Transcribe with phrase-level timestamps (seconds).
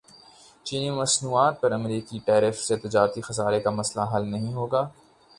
[0.65, 4.81] چینی مصنوعات پر امریکی ٹیرف سے تجارتی خسارے کا مسئلہ حل نہیں ہوگا